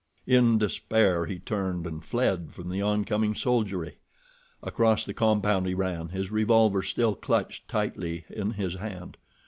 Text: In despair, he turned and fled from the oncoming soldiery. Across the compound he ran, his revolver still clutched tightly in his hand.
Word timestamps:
In 0.25 0.57
despair, 0.57 1.27
he 1.27 1.37
turned 1.37 1.85
and 1.85 2.03
fled 2.03 2.53
from 2.55 2.69
the 2.71 2.81
oncoming 2.81 3.35
soldiery. 3.35 3.97
Across 4.63 5.05
the 5.05 5.13
compound 5.13 5.67
he 5.67 5.75
ran, 5.75 6.09
his 6.09 6.31
revolver 6.31 6.81
still 6.81 7.13
clutched 7.13 7.67
tightly 7.67 8.25
in 8.27 8.49
his 8.53 8.73
hand. 8.73 9.17